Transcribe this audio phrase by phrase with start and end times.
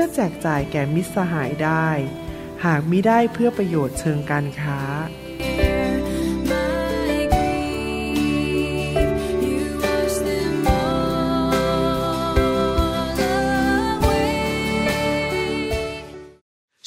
[0.00, 1.88] พื่อแจกจ่ายแก่มิตรสหายได้
[2.64, 4.80] หากมิได้เพื่อประโยชน์เชิงการค้า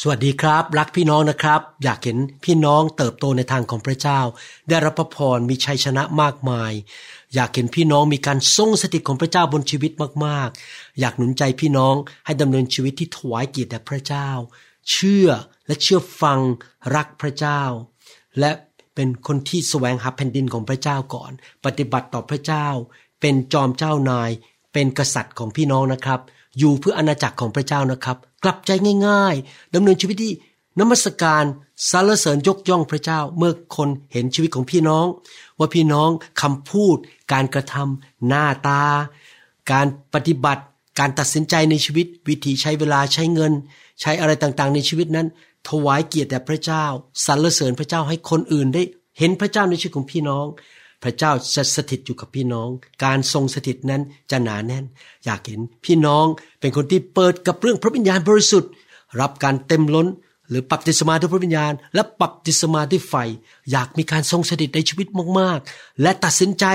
[0.03, 4.19] สวัสดีครับ รักพี่น้องนะครับ อยากเห็นพี่น้องเติบโตในทางของพระเจ้า
[4.69, 6.73] ได้รับพระพรมีชัยชนะมากมาย
[7.35, 9.91] อยากเห็นพี่น้องมีการทรงสถิตของพระเจ้าบนชีวิต
[10.25, 14.29] มากๆ อยากหนุนใจพี่น้องให้ดำเนินชีวิตที่ถวายเกียรติแด่พระเจ้า
[14.89, 15.27] เชื่อ
[15.67, 16.39] และเชื่อฟัง
[16.95, 17.61] รักพระเจ้า
[18.39, 18.51] และ
[18.95, 21.31] เป็นคนที่แสวงหาแผ่นดินของพระเจ้าก่อน
[21.65, 22.67] ปฏิบัติต่อพระเจ้า
[23.21, 24.31] เป็นจอมเจ้านาย
[24.73, 26.19] เป็นกษัตริย์ของพี่น้องนะครับ
[26.57, 28.71] อยู่เพื่ออาณาจักรของพระเจ้านะครับ กลับใจ
[29.07, 30.33] ง่าย ๆดำเนินชีวิตที่
[30.79, 31.43] นมัสการ
[31.91, 35.05] สรรเสริญยกย่องพระเจ้าเมื่อคนเห็นชีวิตของพี่น้อง
[35.59, 36.09] ว่าพี่น้อง
[36.41, 36.97] คำพูด
[37.33, 38.83] การกระทำหน้าตา
[39.71, 40.63] การปฏิบัติ
[40.99, 43.53] การตัดสินใจในชีวิต วิธีใช้เวลาใช้เงิน
[44.01, 45.27] ใช้อะไรต่างๆ ในชีวิตนั้น
[45.69, 46.85] ถวายเกียรติแด่พระเจ้า
[47.25, 48.83] สรรเสริญพระเจ้าให้คนอื่นได้
[49.17, 50.45] เห็นพระเจ้าในชีวิตของพี่น้อง
[51.03, 52.69] พระเจ้าจะสถิตอยู่กับพี่น้อง
[53.03, 54.85] การทรงสถิตนั้นจะหนาแน่น
[55.25, 56.25] อยากเห็นพี่น้อง
[56.59, 58.71] เป็นคนที่เปิดกับเรื่องพระวิญญาณบริสุทธิ์
[59.21, 60.07] รับการเต็มล้น
[60.51, 63.15] หรือปรับติศมาด้วยพระวิญญาณ และปรับติศมาด้วยไฟ
[63.71, 65.07] อยากมีการทรงสถิตในชีวิต
[65.39, 66.65] มากๆ และตัดสินใจ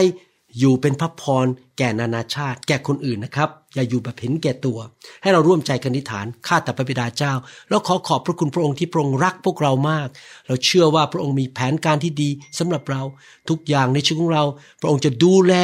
[0.58, 1.46] อยู่เป็นพระพร
[1.78, 4.78] แก่นานาชาติ แก่คนอื่นนะครับ อย่าอยู่แบบเห็นแก่ตัว
[5.22, 7.32] ให้เราร่วมใจกันนิฐานข้าแต่พระบิดาเจ้า
[7.68, 10.08] แล้วขอขอบพระคุณพระองค์ที่พระองค์รักพวกเรามาก
[10.46, 13.02] เราเชื่อว่าพระองค์มีแผนการที่ดีสำหรับเรา
[13.48, 14.44] ทุกอย่างในชีวิตของเรา
[14.80, 15.54] พระองค์จะดูแล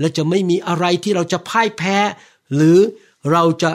[0.00, 1.96] และจะไม่มีอะไรที่เราจะพ่ายแพ้
[2.54, 2.78] หรือ
[3.32, 3.70] เราจะ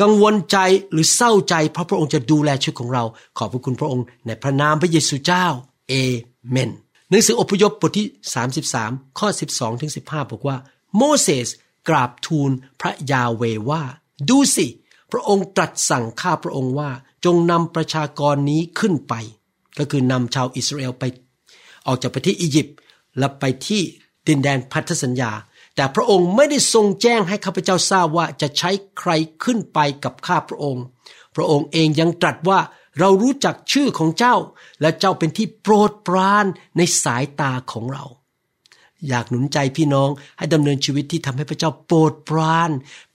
[0.00, 0.58] กังวลใจ
[0.92, 3.04] หรือเศร้าใจ เพราะพระองค์จะดูแลชีวิตของเรา
[3.38, 5.46] ขอบพระคุณพระองค์ในพระนามพระเยซูเจ้า
[5.88, 5.94] เอ
[6.50, 6.70] เมน
[7.08, 8.06] หนังสืออพยพบทที่
[8.62, 10.56] 33 ข้อ 12ถึง15 บอกว่า
[10.96, 11.48] โมเสส
[11.88, 13.82] กราบทูลพระยาเวว่า
[14.28, 14.66] ดูสิ
[15.12, 16.90] พระองค์ตรัสสั่งข้าพระองค์ว่า
[17.24, 19.14] จงนำประชากรนี้ขึ้นไป
[19.78, 21.04] ก็คือนำชาวอิสราเอลไป
[21.86, 22.76] ออกจากประเทศอียิปต์
[23.18, 23.82] และไปที่
[24.28, 25.32] ดินแดนพันธสัญญา
[25.76, 29.10] แต่พระองค์ไม่ได้ทรงแจ้งให้ข้าพเจ้าทราบว่าจะใช้ใคร
[29.44, 30.84] ขึ้นไปกับข้าพระองค์
[31.36, 32.60] พระองค์เองยังตรัสว่า
[32.98, 34.36] เรารู้จักชื่อของเจ้า
[34.80, 36.46] และเจ้าเป็นที่โปรดปราน
[36.76, 38.04] ในสายตาของเรา
[39.08, 42.70] อยากหนุนใจพี่น้องให้ดำเนินชีวิตที่ทำให้พระเจ้าโปรดปราน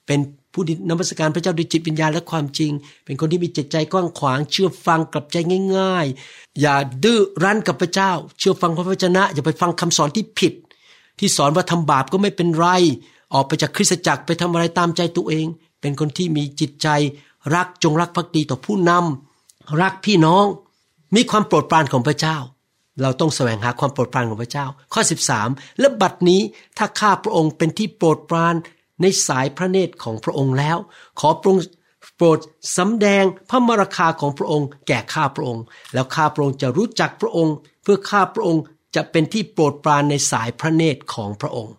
[0.06, 0.20] เป็น
[0.52, 2.72] ผู้นมัสการพระเจ้าด้วยจิตวิญญาณและความจริง
[3.04, 5.36] เป็นคนที่มีจิตใจกว้างขวางเชื่อฟังกลับใจ
[5.76, 10.52] ง่าย ๆ อย่าดื้อรั้นกับพระเจ้า เชื่อฟังพระวจนะ อย่าไปฟังคำสอนที่ผิด
[11.18, 12.66] ที่สอนว่าทำบาปก็ไม่เป็นไร
[13.34, 15.46] ออกไปจากคริสตจักรไปทำอะไรตามใจตัวเอง
[15.80, 16.88] เป็นคนที่มีจิตใจ
[17.54, 20.44] รักจงรักภักดีต่อผู้นำรักพี่น้อง
[21.14, 22.36] มีความโปรดปรานของพระเจ้า
[23.02, 25.02] เราต้องแสวงหาความโปรดปรานของพระเจ้า ข้อ
[25.40, 26.40] 13 และบัดนี้
[26.78, 28.54] ถ้าข้าพระองค์เป็นที่โปรดปราน
[29.02, 30.78] ในสายพระเนตรของพระองค์แล้ว
[31.20, 31.62] ขอพระองค์
[32.16, 32.38] โปรด
[32.76, 35.62] สำแดงพระมรคาของพระองค์ แก่ข้าพระองค์
[35.94, 38.62] แล้วข้าพระองค์จะรู้จักพระองค์ เพื่อข้าพระองค์
[38.94, 41.74] จะเป็นที่โปรดปรานในสายพระเนตรของพระองค์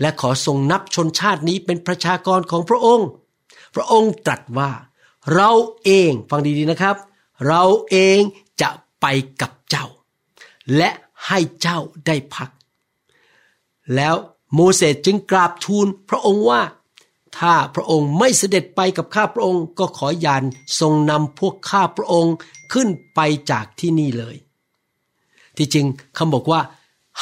[0.00, 3.08] และขอทรงนับชนชาตินี้เป็นประชากรของพระองค์
[3.74, 4.70] พระองค์ตรัสว่า
[5.34, 5.50] เรา
[5.84, 6.96] เองฟังดีๆนะครับ
[7.46, 8.20] เราเอง
[8.62, 8.70] จะ
[9.00, 9.06] ไป
[9.40, 9.86] กับเจ้า
[10.76, 10.90] และ
[11.26, 12.50] ให้เจ้าได้พัก
[13.94, 14.14] แล้ว
[14.54, 16.62] โมเสสจึงกราบทูลพระองค์ว่า
[17.38, 20.42] ถ้าพระองค์ไม่เสด็จไปกับข้าพระองค์ ก็ขอยาน
[20.80, 22.34] ทรงนำพวกข้าพระองค์
[22.72, 23.20] ขึ้นไป
[23.50, 24.36] จากที่นี่เลย
[25.56, 25.86] ที่จริง
[26.18, 26.60] คำบอกว่า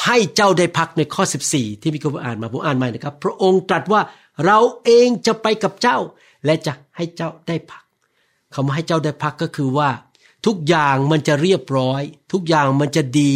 [0.03, 1.23] ให้เจ้าได้พักในข้อ
[1.53, 4.01] 14 ที่มีคนอ่านมาผมอ่านใหม่นะครับ พระองค์ตรัสว่า
[4.45, 5.97] เราเองจะไปกับเจ้า
[6.45, 7.83] และจะให้เจ้าได้พัก
[8.53, 9.89] คำว่าให้เจ้าได้พักก็คือว่า
[10.45, 12.01] ทุกอย่างมันจะเรียบร้อย
[12.33, 13.33] ทุกอย่างมันจะดี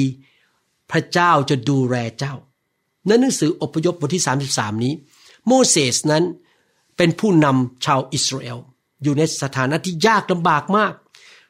[0.92, 2.34] พระเจ้าจะดูแลเจ้า
[3.06, 4.24] ในหนังสืออพยพบทที่
[4.54, 4.94] 33 นี้
[5.48, 6.24] โมเสสนั้น
[6.98, 8.57] เป็นผู้นำชาวอิสราเอล
[9.04, 10.94] อยู่ในสถานะที่ยากลำบากมาก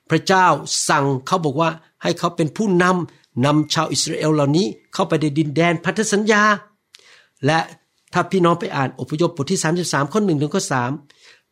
[0.09, 0.45] พระเจ้า
[0.89, 1.69] สั่งเขาบอกว่า
[2.03, 6.43] ให้เขาเป็นผู้นำ นำชาวอิสราเอลเหล่านี้เข้าไปในดินแดนพันธสัญญา
[7.45, 7.59] และ
[8.13, 10.73] ถ้าพี่น้องไปอ่านอพยพบทที่ 33 ข้อหนึ่งถึงข้อส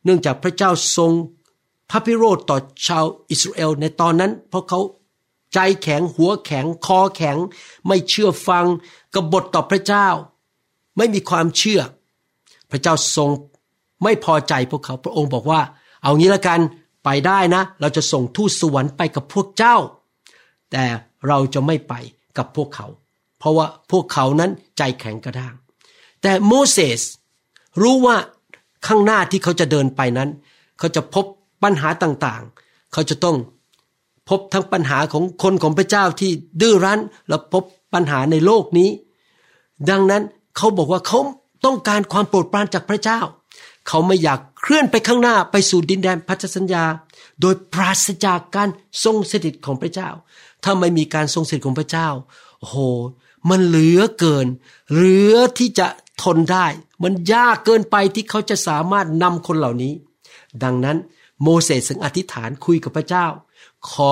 [0.03, 1.11] เนื่องจากพระเจ้าทรง
[1.89, 2.57] พระพิโรธต่อ
[2.87, 4.79] ชาวอิสราเอลในตอนนั้น เพราะเขา
[5.53, 7.37] ใจแข็งหัวแข็ง คอแข็ง
[7.87, 8.65] ไม่เชื่อฟัง
[9.13, 10.07] กบฏต่อพระเจ้า
[10.97, 11.81] ไม่มีความเชื่อ
[12.71, 13.29] พระเจ้าทรง
[14.03, 15.61] ไม่พอใจพวกเขาพระองค์บอกว่า
[16.03, 16.59] เอางี้ละกัน
[17.03, 19.75] ไปได้นะ เราจะส่งทูตสวรรค์ไปกับพวกเจ้า
[20.71, 20.83] แต่
[21.27, 21.93] เราจะไม่ไป
[22.37, 22.87] กับพวกเขา
[23.39, 25.55] เพราะว่าพวกเขานั้นใจแข็งกระด้าง
[26.21, 27.01] แต่โมเสส
[27.81, 28.15] รู้ว่า
[28.87, 30.29] ข้างหน้าที่เขาจะเดินไปนั้น
[30.79, 31.25] เขาจะพบ
[31.63, 33.37] ปัญหาต่างๆ เขาจะต้อง
[34.29, 36.31] พบทั้งปัญหาของคนของพระเจ้าที่
[36.61, 38.89] ดื้อรั้นและพบปัญหาในโลกนี้
[39.89, 40.23] ดังนั้น
[40.57, 41.19] เขาบอกว่าเขา
[41.65, 43.19] ต้องการความโปรดปรานจากพระเจ้า
[43.87, 46.83] เขาไม่อยากเคลื่อนไปข้างหน้าไปสู่ดินแดนพันธสัญญา
[47.41, 48.69] โดยปราศจากการ
[49.03, 50.09] ทรงสถิตของพระเจ้า
[50.63, 52.09] ถ้าไม่มีการทรงสถิตของพระเจ้า
[52.59, 52.77] โอ้โห
[53.49, 54.47] มันเหลือเกิน
[54.93, 55.87] เหลือที่จะ
[56.23, 56.65] ทนได้
[57.03, 59.93] มันยากเกินไปที่เขาจะสามารถนำคนเหล่านี้
[60.63, 60.97] ดังนั้น
[61.41, 63.25] โมเสสสึงอธิษฐานคุยกับพระเจ้า
[63.89, 64.11] ขอ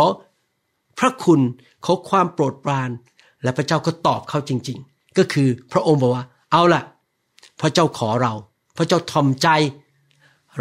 [1.00, 1.42] พระคุณ
[1.86, 2.90] ขอความโปรดปราน
[3.44, 6.84] และพระเจ้าก็ตอบเขาจริง ๆ ก็คือพระองค์บอกว่า เอาล่ะ
[7.62, 8.34] พระเจ้าขอเรา
[8.78, 9.48] พระเจ้าทอมใจ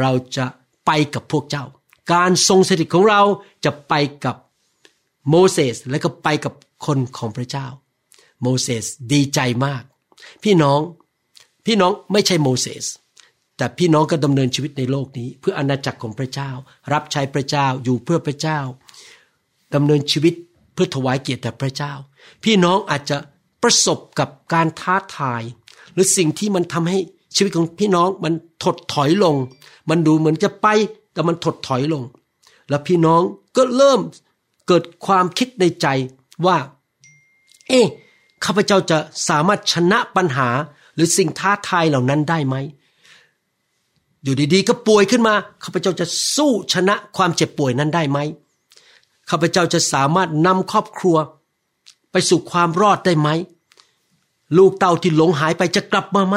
[0.01, 0.47] เราจะ
[0.87, 1.65] ไปกับพวกเจ้า
[2.13, 3.23] การทรงสถิตของเรา
[3.65, 3.95] จะไป
[4.25, 4.37] กับ
[5.31, 6.55] โมเสสและก็ไปกับ
[6.87, 7.67] คนของพระเจ้า
[8.43, 9.83] โมเสสดีใจมาก
[10.45, 10.81] พี่น้อง
[11.67, 12.85] พี่น้องไม่ใช่โมเสส
[13.57, 16.51] แต่พี่น้องก็ดำเนินชีวิตในโลกนี้ เพื่ออาณาจักรของพระเจ้า
[16.93, 18.59] รับใช้พระเจ้าอยู่เพื่อพระเจ้า
[19.75, 20.35] ดำเนินชีวิต
[20.75, 21.93] เพื่อถวายเกียรติแด่พระเจ้า
[22.45, 23.17] พี่น้องอาจจะ
[23.63, 25.43] ประสบกับการท้าทาย
[25.93, 26.99] หรือสิ่งที่มันทำให้
[27.37, 28.35] ชีวิตของพี่น้องมัน
[28.65, 29.37] ถดถอยลง
[29.91, 30.67] มันดูเหมือนจะไป
[31.13, 32.03] แต่มันถดถอยลง
[32.69, 33.23] แล้วพี่น้อง
[33.57, 34.01] ก็เริ่ม
[34.67, 35.87] เกิดความคิดในใจ
[36.47, 36.59] ว่า
[37.69, 37.87] เอ๊ะ
[38.45, 40.49] ข้าพเจ้าจะสามารถชนะปัญหา
[40.95, 42.57] หรือสิ่งท้าทายเหล่านั้นได้ไหม
[44.23, 45.35] อยู่ดีๆ ก็ป่วยขึ้นมา
[45.65, 46.07] ข้าพเจ้าจะ
[46.37, 48.19] สู้ชนะความเจ็บป่วยนั้นได้ไหม
[49.31, 51.17] ข้าพเจ้าจะสามารถนำครอบครัว
[52.13, 53.29] ไปสู่ความรอดได้ไหม
[54.57, 56.37] ลูกเต่าที่หลงหายไปจะกลับมาไหม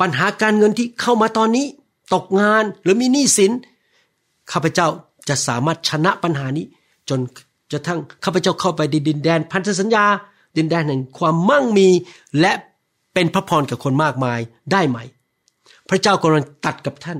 [0.00, 1.66] ปัญหาการเงินที่เข้ามาตอนนี้
[2.14, 3.52] ตกงานหรือมีหนี้สิน
[4.52, 4.88] ข้าพเจ้า
[5.28, 6.66] จะสามารถชนะปัญหานี้
[7.10, 7.20] จน
[7.72, 10.04] จะทั้งข้าพเจ้าเข้าไปดินแดนพันธสัญญา
[10.56, 11.88] ดินแดนแห่งความมั่งมี
[12.40, 12.52] และ
[13.14, 14.40] เป็นพระพรกับคนมากมาย
[14.72, 14.98] ได้ไหม
[15.88, 17.18] พระเจ้ากำลังตัดกับท่าน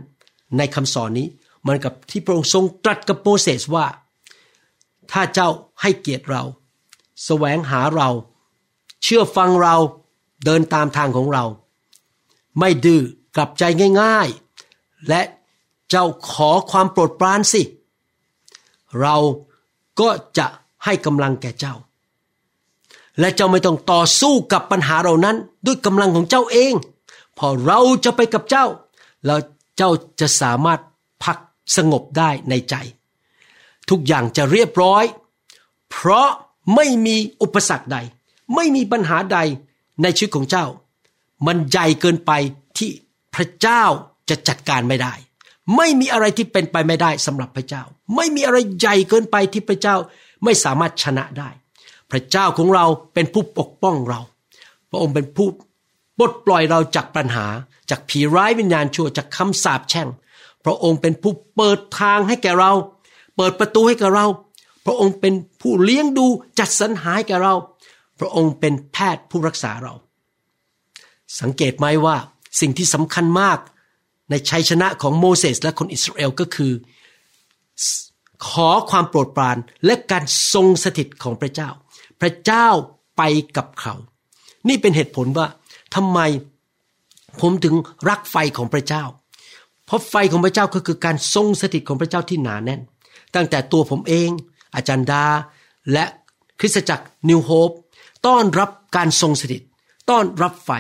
[0.57, 1.29] ในคำสอนนี้
[1.67, 3.87] มันกับที่พระองค์ทรงตรัสกับโมเสสว่า
[5.13, 5.49] ถ้าเจ้า
[5.81, 6.43] ให้เกียรติเรา
[7.25, 8.09] แสวงหาเรา
[9.03, 9.77] เชื่อฟังเรา
[10.45, 11.45] เดินตามทางของเรา
[12.59, 13.03] ไม่ดื้อ
[13.37, 13.63] กลับใจ
[14.03, 14.29] ง่าย
[14.69, 15.23] ๆ และ
[15.91, 17.63] เจ้าขอความโปรดปรานสิ
[19.01, 19.17] เรา
[20.01, 20.09] ก็
[20.39, 20.47] จะ
[20.85, 21.75] ให้กำลังแก่เจ้า
[23.21, 25.37] และเจ้าไม่ต้องต่อสู้กับปัญหาเหล่านั้น
[25.67, 26.75] ด้วยกำลังของเจ้าเอง
[27.39, 28.67] พอเราจะไปกับเจ้า
[29.27, 29.41] แล้ว
[29.77, 29.91] เจ้า
[30.21, 30.81] จะสามารถ
[31.25, 31.39] พัก
[31.77, 32.75] สงบได้ในใจ
[33.91, 35.05] ทุกอย่างจะเรียบร้อย
[35.91, 36.29] เพราะ
[36.75, 37.99] ไม่มีอุปสรรคใด
[38.55, 39.39] ไม่มีปัญหาใด
[40.03, 40.67] ในชีวิตของเจ้า
[41.47, 42.33] มันใหญ่เกินไป
[42.79, 42.91] ที่
[43.35, 43.85] พระเจ้า
[44.29, 45.15] จะจัดการไม่ได้
[45.77, 47.83] ไม่มีอะไรที่เป็นไปไม่ได้สำหรับพระเจ้า
[48.17, 49.97] ไม่มีอะไรใหญ่เกินไปที่พระเจ้า
[50.45, 51.51] ไม่สามารถชนะได้
[52.11, 54.21] พระเจ้าของเราเป็นผู้ปกป้องเรา
[54.91, 55.49] พระองค์เป็นผู้
[56.19, 57.47] ปลดปล่อยเราจากปัญหา
[57.91, 60.09] จากผีร้ายวิญญาณชั่วจากคำสาปแช่ง
[60.65, 62.73] พระองค์เป็นผู้เปิดทางให้แก่เรา
[63.37, 64.27] เปิดประตูให้แกับเรา
[64.87, 66.27] พระองค์เป็นผู้เลี้ยงดู
[66.59, 67.55] จัดสรรหาให้แก่เรา
[68.21, 69.95] พระองค์เป็นแพทย์ผู้รักษาเรา
[71.41, 72.17] สังเกตไหมว่า
[72.61, 73.59] สิ่งที่สำคัญมาก
[74.31, 76.73] ในชัยชนะของโมเสสและคนอิสราเอลก็คือ
[78.49, 79.57] ขอความโปรดปราน
[79.87, 81.71] และการทรงสถิตของพระเจ้า
[82.21, 82.69] พระเจ้า
[83.17, 83.23] ไป
[83.57, 83.95] กับเขา
[84.69, 85.47] นี่เป็นเหตุผลว่า
[85.95, 86.21] ทำไม
[87.41, 87.75] ผมถึง
[88.09, 89.05] รักไฟของพระเจ้า
[89.87, 92.81] เพราะไฟของพระเจ้าก็คือการทรงสถิตของพระเจ้าที่หนาแน่น
[93.35, 94.31] ตั้งแต่ตัวผมเอง
[94.75, 95.25] อาจารย์ดา
[95.93, 96.05] และ
[96.61, 97.71] คริสตจักรนิวโฮป
[98.27, 99.63] ต้อนรับการทรงสถิต
[100.11, 100.71] ต้อนรับไฟ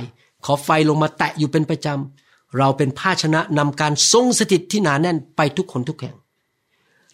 [0.44, 2.27] ขอไฟลงมาแตะอยู่เป็นประจำ
[2.58, 6.16] เราเป็นภาชนะนำการทรงสถิตที่หนาแน่นไปทุกคนทุกแห่ง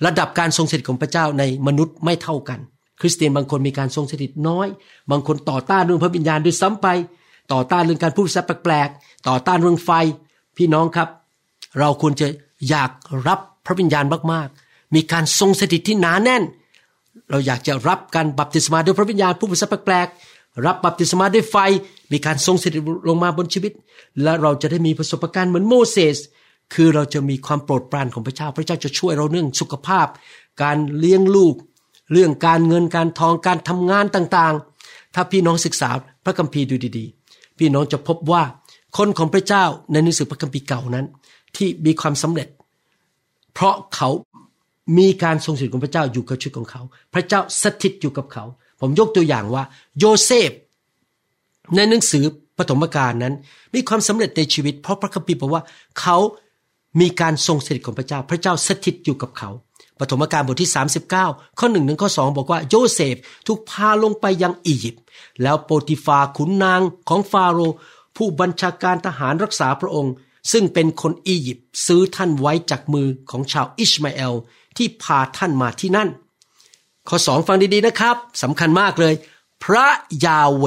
[0.07, 2.59] ระดับการทรงสถิตของพระเจ้าในมนุษย์ไม่เท่ากัน
[3.01, 4.69] คริสเตียนบางคนมีการทรงสถิตน้อย
[5.11, 6.89] บางคนต่อต้านเรื่องพระวิญญาณด้วยซ้ำไป
[7.53, 9.91] ต่อต้านเรื่องการพูดภาษาแปลกๆต่อต้านเรื่องไฟ
[10.57, 11.09] พี่น้องครับ
[11.81, 12.27] เราควรจะ
[12.69, 12.91] อยาก
[13.29, 16.43] รับพระวิญญาณมากๆ มีการทรงสถิตที่หนาแน่น
[17.31, 20.34] เราอยากจะรับการบัพติศมาด้วยพระวิญญาณผู้ประเสริฐแปลกๆ
[20.67, 21.57] รับบัพติศมาด้วยไฟ
[22.13, 23.73] มีการทรงสถิตลงมาบนชีวิต
[24.23, 26.19] และเราจะได้มีประสบการณ์เหมือนโมเสส
[26.75, 30.07] คือเราจะมีความโปรดปรานของพระเจ้า พระเจ้าจะช่วยเราเรื่องสุขภาพ
[30.63, 31.55] การเลี้ยงลูก
[32.13, 35.91] เรื่องการเงินการทองการทำงานต่างๆ ถ้าพี่น้องศึกษา
[36.25, 38.43] พระคัมภีร์ดูดีๆ พี่น้องจะพบว่า
[38.97, 41.07] คนของพระเจ้าในหนังสือพระคัมภีร์เก่านั้น
[41.57, 42.49] ที่มีความสำเร็จ
[43.55, 44.09] เพราะเขา
[44.99, 46.83] มีการทรงสถิตของพระเจ้าอยู่กับชีวิตของเขา
[47.15, 48.45] พระเจ้าสถิตอยู่กับเขา
[48.85, 49.65] ผมยกตัวอย่างว่า
[49.99, 50.51] โยเซฟ
[51.77, 52.25] ในหนังสือ
[52.59, 53.35] ปฐมกาลนั้น
[53.75, 55.63] มีความสำเร็จในชีวิต เพราะพระคัมภีร์บอกว่า
[56.01, 56.17] เขา
[57.01, 59.51] มีการทรงสถิตของพระเจ้า พระเจ้าสถิตอยู่กับเขา
[60.01, 60.73] ปฐมกาลบทที่
[61.15, 65.03] 39 ข้อหนึ่งถึงข้อสองบอกว่าโยเซฟถูกพาลงไปยังอียิปต์
[65.43, 67.77] แล้วโปติฟาขุนนางของฟาโรห์
[68.17, 70.15] ผู้บัญชาการทหารรักษาพระองค์
[70.53, 74.35] ซึ่งเป็นคนอียิปต์ซื้อท่านไว้จากมือของชาวอิชมาเอล
[74.77, 76.09] ที่พาท่านมาที่นั่น
[77.09, 79.15] ข้อสองฟังดีๆนะครับสำคัญมากเลย
[79.65, 79.89] พระ
[80.25, 80.67] ยาห์เวห์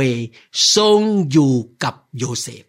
[0.75, 0.99] ทรง
[1.31, 1.53] อยู่
[1.83, 2.63] กับโยเซฟ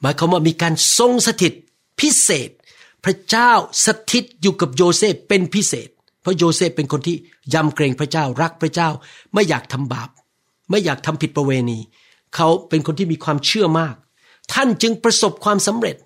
[0.00, 1.52] หมายความว่ามีการทรงสถิต
[2.00, 2.50] พิเศษ
[3.04, 3.52] พระเจ้า
[3.86, 5.88] สถิตอยู่กับโยเซฟเป็นพิเศษ
[6.20, 7.16] เพราะโยเซฟเป็นคนที่
[7.54, 8.88] ยำเกรงพระเจ้ารักพระเจ้า
[9.34, 10.10] ไม่อยากทำบาป
[10.70, 11.78] ไม่อยากทำผิดประเวณี
[12.34, 13.94] เขาเป็นคนที่มีความเชื่อมาก
[14.52, 15.96] ท่านจึงประสบความสำเร็จ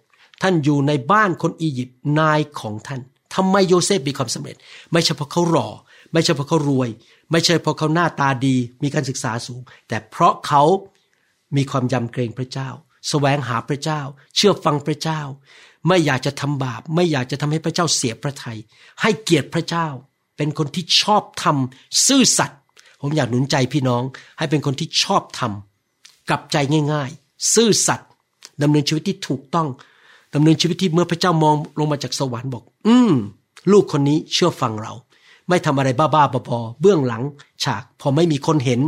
[0.43, 3.01] ท่านอยู่ในบ้านคนอียิปต์นายของท่าน
[3.35, 4.57] ทำไมโยเซฟมีความสำเร็จ
[4.93, 5.69] ไม่ใช่เพราะเขาหล่อ
[6.13, 6.89] ไม่ใช่เพราะเขารวย
[7.31, 10.63] ไม่ใช่เพราะเขาหน้าตาดี มีการศึกษาสูง แต่เพราะเขา
[11.57, 12.69] มีความยำเกรงพระเจ้า
[13.09, 14.01] แสวงหาพระเจ้า
[14.37, 15.21] เชื่อฟังพระเจ้า
[15.89, 18.59] ไม่อยากจะทำบาป ไม่อยากจะทำให้พระเจ้าเสียพระทยัย
[19.01, 19.89] ให้เกียรติพระเจ้า
[20.37, 22.59] เป็นคนที่ชอบทำซื่อสัตย์
[23.01, 24.03] ผมอยากหนุนใจพี่น้อง
[24.39, 26.57] ให้เป็นคนที่ชอบทำกลับใจ
[26.93, 28.09] ง่าย ๆ ซื่อสัตย์
[28.63, 29.69] ดำเนินชีวิตที่ถูกต้อง
[30.35, 33.13] ดำเนินชีวิตที่เมื่อพระเจ้ามองลงมาจากสวรรค์บอก อืม
[33.73, 34.93] ลูกคนนี้เชื่อฟังเรา
[35.49, 37.23] ไม่ทำอะไรบ้าๆบอๆเบื้องหลัง
[37.65, 38.81] ฉากพอไม่มีคนเห็น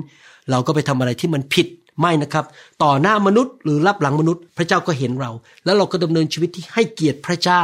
[0.51, 1.67] เราก็ไปทำอะไรที่มันผิด
[2.01, 2.45] ไม่นะครับ
[2.83, 5.31] ต่อหน้ามนุษย์หรือรับหลังมนุษย์ พระเจ้าก็เห็นเรา
[5.65, 7.63] แล้วเราก็ดำเนินชีวิตที่ให้เกียรติพระเจ้า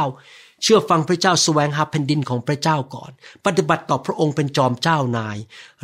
[0.63, 3.11] เชื่อฟังพระเจ้าแสวงหาแผ่นดินของพระเจ้าก่อน
[3.45, 5.37] ปฏิบัติต่อพระองค์เป็นจอมเจ้านาย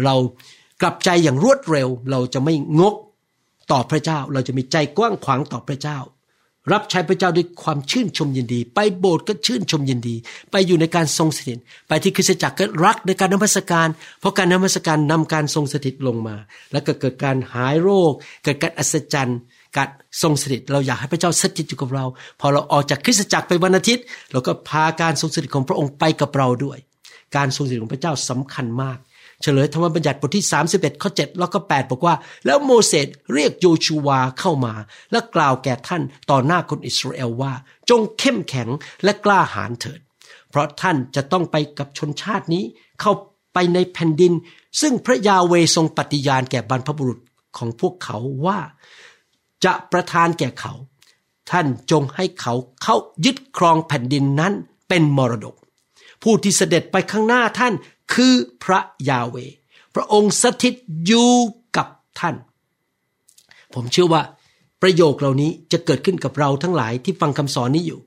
[0.04, 0.16] เรา
[0.82, 2.96] กลับใจอย่างรวดเร็ว เราจะไม่งก
[3.72, 5.98] ต่อพระเจ้า เราจะมีใจกว้างขวางต่อพระเจ้า
[6.71, 10.15] รับใช้พระเจ้าด้วยความชื่นชมยินดี ไปโบสถ์ก็ชื่นชมยินดี
[10.51, 13.88] ไปอยู่ในการทรงสถิต ไปที่คริสตจักรก็รักในการนมัสการ
[14.19, 16.36] เพราะการนมัสการนำการทรงสถิตลงมา
[16.71, 18.12] แล้วก็เกิดการหายโรค
[18.43, 19.39] เกิดการอัศจรรย์
[19.77, 19.89] การ
[20.21, 22.05] ทรงสถิต เราอยากให้พระเจ้าสถิตอยู่กับเรา
[22.39, 26.77] พอเราออกจากคริสตจักรไปวันอาทิตย์ เราก็พาการทรงสถิตของพระองค์ไปกับเราด้วย
[27.36, 28.97] การทรงสถิตของพระเจ้าสำคัญมาก
[29.41, 32.15] เฉลยธรรมบัญญัติบทที่ 31 ข้อ 7 แล้วก็ 8 บอกว่า
[32.46, 34.74] แล้วโมเสสเรียกโยชูวาเข้ามา
[35.12, 37.53] และกล่าวแก่ท่านต่อหน้าคนอิสราเอลว่า
[37.89, 38.70] จงเข้มแข็ง
[39.03, 40.00] และกล้าหาญเถิด
[40.50, 42.63] เพราะท่านจะต้องไปกับชนชาตินี้
[43.01, 43.12] เข้า
[43.53, 44.34] ไปในแผ่นดิน
[44.82, 47.20] ซึ่งพระยาเวทรงปฏิญาณแก่บรรพบุรุษ
[47.58, 48.60] ของพวกเขาว่า
[49.65, 50.74] จะประทานแก่เขา
[51.51, 52.53] ท่านจงให้เขา
[52.84, 54.53] เข้ายึดครองแผ่นดินนั้น
[54.89, 55.56] เป็นมรดก
[56.24, 57.74] ผู้ที่เสด็จไปข้างหน้าท่าน
[58.13, 58.33] คือ
[58.63, 59.37] พระยาเว
[59.95, 60.73] พระองค์สถิต
[61.05, 61.31] อยู่
[61.77, 61.87] กับ
[62.19, 62.35] ท่าน
[63.73, 64.21] ผมเชื่อว่า
[64.81, 67.99] ประโยคเหล่านี้จะเกิดขึ้นกับเราทั้งหลายที่ฟังคำสอนนี้อยู่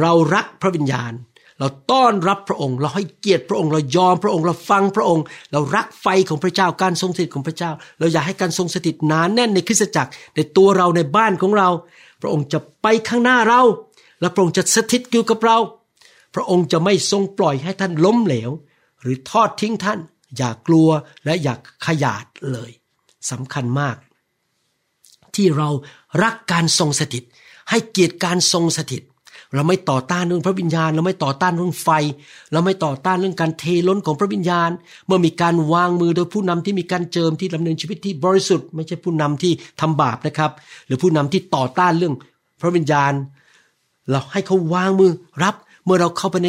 [0.00, 1.12] เรารักพระวิญญาณ
[1.58, 11.68] เราต้อนรับพระองค์ เราให้เกียรติพระองค์ เรายอมพระองค์ เราฟังพระองค์ เรารักไฟของพระเจ้า การทรงสถิตของพระเจ้า เราอยากให้การทรงสถิตหนานแน่นในคริสตจักร ในตัวเราในบ้านของเรา
[12.22, 13.62] พระองค์จะไปข้างหน้าเรา
[14.20, 15.58] และพระองค์จะสถิตอยู่กับเรา
[16.34, 18.50] พระองค์จะไม่ทรงปล่อยให้ท่านล้มเหลว
[19.04, 19.98] หรือทอดทิ้งท่าน
[20.36, 20.88] อย่ากลัว
[21.24, 21.54] และอย่า
[21.86, 22.70] ขยาดเลย
[23.30, 23.96] สำคัญมาก
[25.34, 25.68] ที่เรา
[26.22, 27.24] รักการทรงสถิต
[27.70, 29.02] ให้เกียรติการทรงสถิต
[29.54, 31.88] เราไม่ต่อต้านเรื่องพระวิญญาณ เราไม่ต่อต้านเรื่องไฟ
[32.52, 34.70] เราไม่ต่อต้านเรื่องการเทล้นของพระวิญญาณ
[35.06, 40.50] เมื่อมีการวางมือโดยผู้นำที่มีการเจิมที่ดำเนินชีวิตที่บริสุทธิ์ไม่ใช่ผู้นำที่ทำบาปนะครับ
[40.86, 42.14] หรือผู้นำที่ต่อต้านเรื่อง
[42.60, 43.12] พระวิญญาณ
[44.10, 45.10] เราให้เขาวางมือ
[45.42, 46.48] รับเมื่อเราเข้าไปใน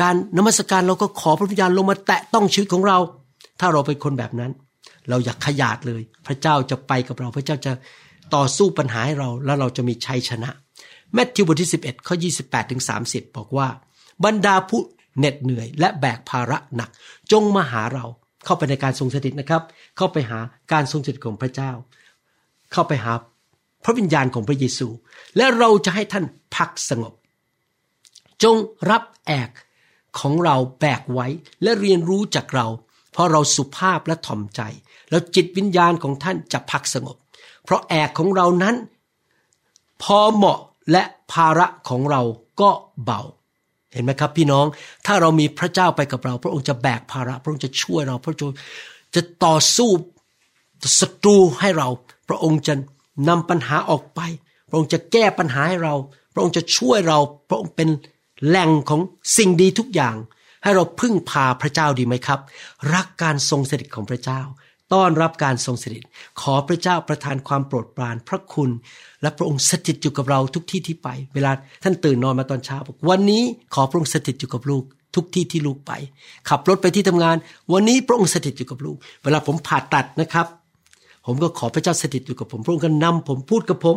[0.00, 2.98] การนมัสการเราก็ขอพระวิญญาณลงมาแตะต้องชีวิตของเรา
[3.60, 4.52] ถ้าเราเป็นคนแบบนั้น
[5.08, 7.72] เราอยากขยาดเลย พระเจ้าจะไปกับเรา พระเจ้าจะ
[8.34, 10.50] ต่อสู้ปัญหาให้เรา แล้วเราจะมีชัยชนะ
[11.14, 13.68] แมทธิวบทที่ 11ข้อ28ถึง30 บอกว่า
[14.24, 14.80] บรรดาผู้
[15.18, 16.90] เหน็ดเหนื่อย และแบกภาระหนัก
[17.32, 18.04] จงมาหาเรา
[18.44, 19.62] เข้าไปในการทรงสถิตนะครับ
[19.96, 20.38] เข้าไปหา
[20.72, 21.70] การทรงสถิตของพระเจ้า
[22.72, 23.12] เข้าไปหา
[23.84, 24.88] พระวิญญาณของพระเยซู
[25.36, 26.24] และเราจะให้ท่าน
[26.56, 27.14] พักสงบ
[28.42, 28.56] จง
[28.90, 29.50] รับแอก
[30.18, 31.26] ของเราแบกไว้
[31.62, 32.66] และเรียนรู้จากเรา
[33.12, 34.60] เพราะเราสุภาพและถ่อมใจ
[35.10, 37.16] แล้วจิตวิญญาณของท่านจะพักสงบ
[37.64, 38.74] เพราะแอกของเรานั้น
[40.02, 40.58] พอเหมาะ
[40.92, 41.02] และ
[41.32, 42.22] ภาระของเรา
[42.60, 42.70] ก็
[43.04, 43.22] เบา
[43.92, 44.66] เห็นไหมครับ พี่น้อง
[45.06, 48.56] ถ้าเรามีพระเจ้าไปกับเรา พระองค์จะแบกภาระ พระองค์จะช่วยเรา พระองค์
[49.14, 49.90] จะต่อสู้
[51.00, 51.88] ศัตรูให้เรา
[52.28, 52.74] พระองค์จะ
[53.28, 54.20] นำปัญหาออกไป
[54.68, 55.94] พระองค์จะแก้ปัญหาให้เรา
[56.34, 57.18] พระองค์จะช่วยเรา
[57.48, 57.88] พระองค์เป็น
[58.46, 59.00] แหล่งของ
[59.36, 60.16] สิ่งดีทุกอย่าง
[60.62, 62.40] ให้เราพึ่งพาพระเจ้าดีไหมครับ
[62.94, 64.40] รักการทรงสถิตของพระเจ้า
[64.94, 66.02] ต้อนรับการทรงสถิต
[66.40, 68.70] ขอพระเจ้าประทานความโปรดปรานพระคุณ
[69.22, 73.42] และพระองค์สถิตอยู่กับเราทุกที่ที่ไป เวลาท่านตื่นนอนมาตอนเช้าบอกวันนี้
[73.74, 74.84] ขอพระองค์สถิตอยู่กับลูก
[75.14, 75.92] ทุกที่ที่ลูกไป
[76.48, 77.36] ขับรถไปที่ทำงาน
[77.72, 80.46] วันนี้พระองค์สถิตอยู่กับลูก เวลาผมผ่าตัดนะครับ
[81.26, 83.96] ผมก็ขอพระเจ้าสถิตอยู่กับผม พระองค์ก็นำผมพูดกับผม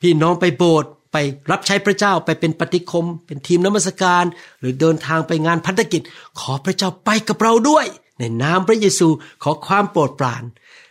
[0.00, 1.16] พี่น้องไปโบสถ์ ไป
[1.50, 4.24] รับใช้พระเจ้าไปเป็นปฏิคม เป็นทีมนมัสการ
[4.60, 6.02] หรือเดินทางไปงานพันธกิจ
[6.40, 7.86] ขอพระเจ้าไปกับเราด้วย
[8.18, 9.08] ในนามพระเยซู
[9.42, 10.42] ขอความโปรดปราน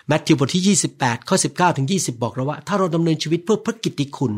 [0.08, 4.34] แมทธิวบทที่ 28 ข้อ 19 ถึง 20 บอกเราว่า ถ้าเราดำเนินชีวิตเพื่อพระกิตติคุณ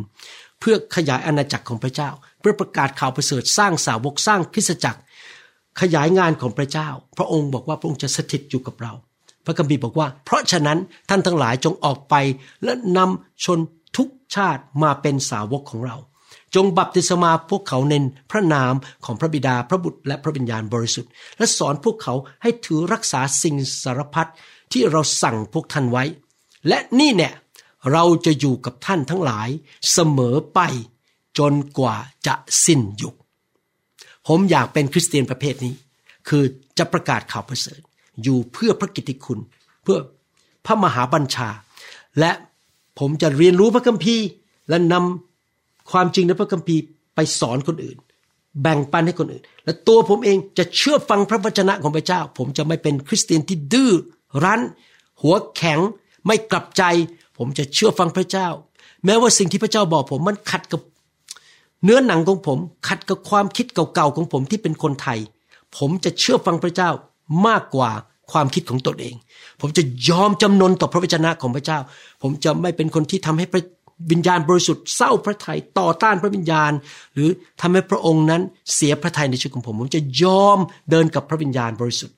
[0.59, 2.09] เพื่อขยายอาณาจักรของพระเจ้า
[2.39, 4.99] เพื่อประกาศข่าวประเสริฐสร้างสาวกสร้างคริสตจักร
[5.81, 8.93] ขยายงานของพระเจ้า พระองค์บอกว่าพระองค์จะสถิตอยู่กับเรา
[9.45, 12.15] พระคัมภีร์บอกว่า เพราะฉะนั้นท่านทั้งหลายจงออกไป
[12.63, 13.59] และนำชน
[14.35, 15.97] ชาติมาเป็นสาวกของเรา
[16.55, 17.93] จงบัพติศมาพวกเขาใน
[18.31, 18.73] พระนาม
[19.05, 24.29] ของพระบิดาพระบุตรและพระวิญญาณบริสุทธิ์ และสอนพวกเขาให้ถือรักษาสิ่งสารพัด
[24.71, 26.03] ที่เราสั่งพวกท่านไว้
[26.67, 27.33] และนี่เนี่ย
[27.91, 29.49] เราจะอยู่กับท่านทั้งหลาย
[29.91, 30.59] เสมอไป
[31.37, 31.95] จนกว่า
[32.27, 32.35] จะ
[32.65, 33.15] สิ้นยุค
[34.27, 35.73] ผมอยากเป็นคริสเตียนประเภทนี้
[36.27, 36.43] คือ
[36.77, 37.81] จะประกาศข่าวประเสริฐ
[38.23, 39.39] อยู่เพื่อพระกิตติคุณ
[39.83, 39.97] เพื่อ
[40.65, 41.49] พระมหาบัญชา
[42.19, 42.31] และ
[42.99, 44.25] ผมจะเรียนรู้พระคัมภีร์
[44.69, 46.81] และนำความจริงในพระคัมภีร์
[47.15, 47.97] ไปสอนคนอื่น
[48.61, 53.91] แบ่งปันให้คนอื่น และตัวผมเองจะเชื่อฟังพระวจนะของพระเจ้า ผมจะไม่เป็นคริสเตียนที่ดื้อ
[54.43, 54.61] รั้น
[55.21, 55.79] หัวแข็ง
[56.25, 56.83] ไม่กลับใจ
[57.37, 58.47] ผมจะเชื่อฟังพระเจ้า
[59.05, 60.81] แม้ว่าสิ่งที่พระเจ้าบอกผมมันขัดกับ
[61.83, 65.19] เนื้อหนังของผม ขัดกับความคิดเก่าๆของผมที่เป็นคนไทย
[65.77, 66.89] ผมจะเชื่อฟังพระเจ้า
[67.47, 67.91] มากกว่า
[68.31, 69.15] ความคิดของตนเอง
[69.61, 71.79] ผมจะยอมจำนนต่อพระวจนะของพระเจ้า
[72.21, 73.63] ผมจะไม่เป็นคนที่ทำให้พระ
[74.11, 76.71] วิญญาณบริสุทธิ์เศร้าพระทัยต่อต้านพระวิญญาณ
[77.13, 77.29] หรือ
[77.61, 78.41] ทำให้พระองค์นั้น
[78.73, 80.59] เสียพระทัยในชีวิตของผม ผมจะยอม
[80.91, 82.15] เดินกับพระวิญญาณบริสุทธิ์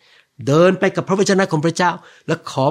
[0.48, 1.92] เดินไปกับพระวจนะของพระเจ้า
[2.28, 2.66] และขอ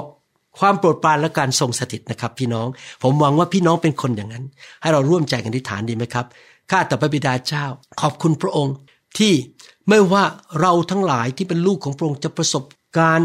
[0.59, 2.67] ความโปรดปรานและการทรงสถิตนะครับ พี่น้อง
[3.03, 4.45] ผมหวังว่าพี่น้องเป็นคนอย่างนั้น
[4.81, 6.25] ให้เราร่วมใจกันอธิษฐานดีไหมครับ
[6.71, 7.65] ข้าแต่พระบิดาเจ้า
[8.01, 8.75] ขอบคุณพระองค์
[9.17, 9.33] ที่
[9.89, 10.23] ไม่ว่า
[10.61, 12.63] เราทั้งหลายที่เป็นลูกของพระองค์จะประสบ
[12.99, 13.21] การ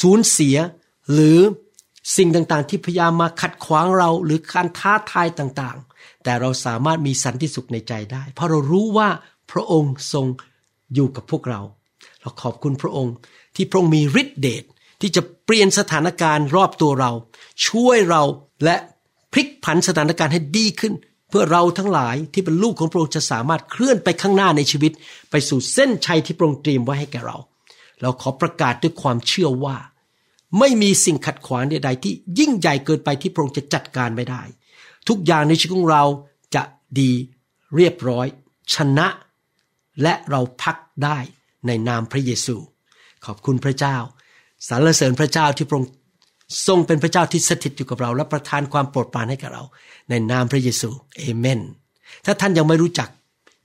[0.00, 0.56] สูญเสีย
[1.12, 1.38] หรือ
[2.16, 9.08] สิ่งต่างๆ ที่พยายามมาขัดขวางเราหรือการท้าทายต่างๆ แต่เราสามารถมีสันติสุขในใจได้ เพราะเรารู้ว่า
[9.50, 10.26] พระองค์ทรง
[10.94, 11.60] อยู่กับพวกเรา
[12.20, 13.14] เราขอบคุณพระองค์
[13.56, 14.64] ที่พระองค์มีฤทธิเดช
[15.00, 17.10] ที่จะเปลี่ยนสถานการณ์รอบตัวเรา
[17.66, 18.22] ช่วยเรา
[18.64, 18.76] และ
[19.32, 20.94] พลิกผันสถานการณ์ให้ดีขึ้น
[21.28, 24.92] เพื่อเราทั้งหลายที่เป็นลูกของพระองค์จะสามารถเคลื่อนไปข้างหน้าในชีวิต
[25.30, 27.36] ไปสู่เส้นชัยที่พระองค์เตรียมไว้ให้แก่เรา
[28.02, 29.76] เราขอประกาศด้วยความเชื่อว่า
[30.58, 34.42] ไม่มีสิ่งขัดขวางใดๆที่ยิ่งใหญ่เกินไปที่พระองค์จะจัดการไม่ได้
[35.08, 36.04] ทุกอย่างในชีวิตของเรา
[36.54, 36.62] จะ
[37.00, 37.10] ดี
[37.76, 38.26] เรียบร้อย
[38.74, 39.08] ชนะ
[40.02, 41.18] และเราพักได้
[41.66, 42.56] ในนามพระเยซู
[43.26, 43.96] ขอบคุณพระเจ้า
[44.68, 45.90] สรรเสริญพระเจ้าที่พระองค์
[46.66, 49.62] ทรงเป็นพระเจ้าที่สถิตอยู่กับเรา และประทานความโปรดปรานให้กับเรา
[50.10, 51.60] ในนามพระเยซูเอเมน
[52.24, 53.08] ถ้าท่านยังไม่รู้จัก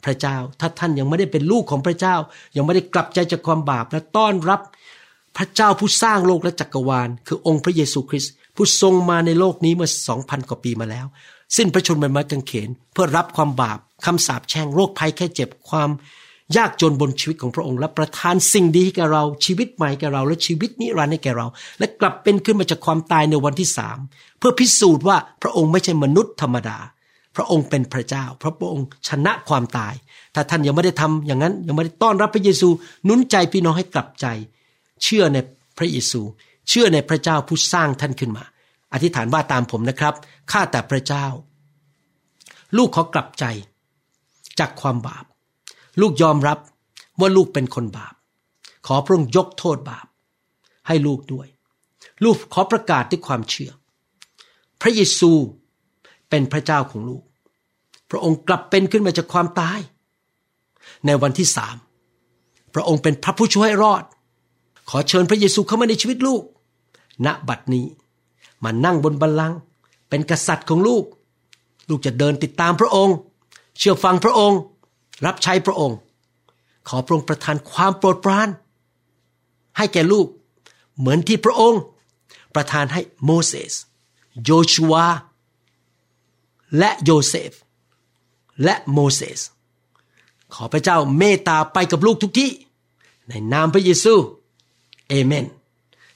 [0.05, 2.15] พระเจ้า ถ้าท่านยังไม่ได้เป็นลูกของพระเจ้า
[2.55, 4.61] ยังไม่ได้กลับใจจากความบาปและต้อนรับ
[5.37, 11.05] พระเจ้าผู้สร้างโลกและจักรวาล คือองค์พระเยซูคริสต์ผู้ทรงมาในโลกนี้เมื่อสองพันกว่าปีมาแล้ว
[11.57, 15.89] สิ้นพระชนม์บนไม้กางเขน เพื่อรับความบาปคำสาปแช่งโรคภัยแค่เจ็บความ
[16.57, 21.47] ยากจนบนชีวิตของพระองค์ และประทานสิ่งดีให้แก่เราชีวิตใหม่แก่เรา และชีวิตนิรันดร์ให้แก่เรา
[21.79, 23.97] และกลับเป็นขึ้นมาจากความตายในวันที่สาม
[24.39, 26.77] เพื่อพิสูจน์ว่าพระองค์ไม่ใช่มนุษย์ธรรมดา
[27.37, 29.93] พระองค์เป็นพระเจ้า พระองค์ชนะความตาย
[30.35, 32.69] ถ้าท่านยังไม่ได้ทำอย่างนั้น ยังไม่ได้ต้อนรับพระเยซู
[33.07, 34.25] นุนใจพี่น้องให้กลับใจ
[35.03, 35.37] เชื่อใน
[35.77, 36.21] พระเยซู
[36.69, 38.43] เชื่อในพระเจ้าผู้สร้างท่านขึ้นมา
[38.93, 40.13] อธิษฐานว่าตามผมนะครับ
[40.51, 41.25] ข้าแต่พระเจ้า
[42.77, 43.45] ลูกขอกลับใจ
[44.59, 45.25] จากความบาป
[46.01, 46.59] ลูกยอมรับ
[47.19, 48.13] ว่าลูกเป็นคนบาป
[48.87, 50.07] ขอพระองค์ยกโทษบาป
[50.87, 51.47] ให้ลูกด้วย
[52.23, 53.71] ลูกขอประกาศด้วยความเชื่อ
[54.81, 55.31] พระเยซู
[56.29, 57.23] เป็นพระเจ้าของลูก
[58.11, 59.79] พระองค์กลับเป็นขึ้นมาจากความตาย
[61.05, 61.75] ในวันที่สาม
[62.73, 64.03] พระองค์เป็นพระผู้ช่วยรอด
[64.89, 66.43] ขอเชิญพระเยซูเข้ามาในชีวิตลูก
[67.25, 67.85] ณบัดนี้
[68.63, 69.57] มานั่งบนบัลลังก์
[70.09, 71.03] เป็นกษัตริย์ของลูก
[71.89, 73.15] ลูกจะเดินติดตามพระองค์
[73.77, 74.59] เชื่อฟังพระองค์
[75.25, 75.97] รับใช้พระองค์
[76.87, 78.47] ขอพระองค์ประทานความโปรดปราน
[79.77, 80.27] ให้แก่ลูก
[80.99, 81.81] เหมือนที่พระองค์
[82.55, 83.73] ประทานให้โมเสส
[84.43, 84.95] โยชูวา
[86.77, 87.51] และโยเซฟ
[88.63, 89.39] และโมเสส
[90.53, 92.51] ขอพระเจ้าเมตตาไปกับลูกทุกที่
[93.29, 94.13] ในนามพระเยซู
[95.09, 95.45] เอเมน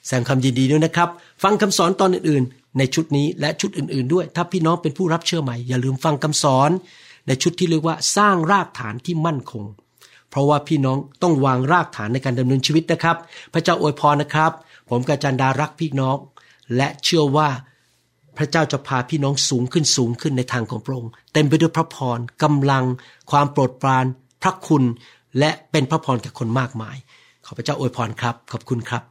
[0.06, 1.08] แสดงคำยินดีด้วยนะครับ
[1.42, 6.70] ฟังคำสอนตอนอื่นๆ ในชุดนี้และชุดอื่นๆด้วย ถ้าพี่น้องเป็นผู้รับเชื่อใหม่ อย่าลืมฟังคำสอน
[7.26, 9.64] ในชุดที่เรียกว่าสร้างรากฐานที่มั่นคง
[10.30, 13.16] เพราะว่าพี่น้องต้องวางรากฐานในการดำเนินชีวิตนะครับ
[13.52, 14.52] พระเจ้าอวยพรนะครับ
[14.88, 16.16] ผมกาจันดารักพี่น้อง
[16.76, 17.48] และเชื่อว่า
[18.38, 22.84] พระเจ้าจะพาพี่น้องสูงขึ้นสูงขึ้นในทางของพระองค์เต็มไปด้วยพระพรกำลัง
[23.30, 24.04] ความโปรดปราน
[24.42, 24.82] พระคุณ
[25.38, 26.96] และเป็นพระพรแก่คนมากมาย
[27.44, 29.02] ขอพระเจ้าอวยพรครับ ขอบคุณครับ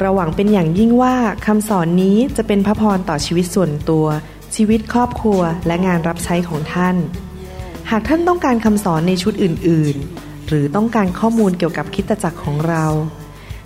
[0.00, 1.14] เราหวังเป็นอย่างยิ่งว่า
[1.46, 4.06] คำสอนนี้จะเป็นพระพรต่อชีวิตส่วนตัว
[4.54, 6.96] ชีวิตครอบครัวและงานรับใช้ของท่าน
[7.90, 12.84] หากท่านต้องการคำสอนในชุดอื่น ๆ หรือต้องการข้อมูลเกี่ยวกับคริสตจักรของเรา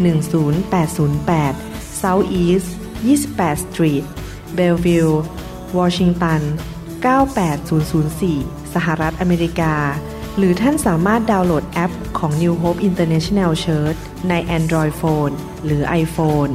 [0.00, 1.54] 10808
[2.00, 2.68] South East
[3.04, 4.04] 28 Street
[4.56, 5.14] Bellevue
[5.78, 6.42] Washington
[7.02, 9.74] 98004 สหรัฐอเมริกา
[10.36, 15.34] หรือท่านสามารถดาวน์โหลดแอปของ New Hope International Church ใน Android Phone
[15.64, 16.52] หรือ iPhone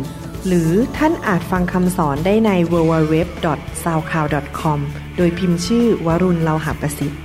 [0.47, 4.79] หรือท่านอาจฟังคำสอนได้ใน www.soundcloud.com
[5.17, 7.24] โดยพิมพ์ชื่อวรุณเลาหะประสิทธิ์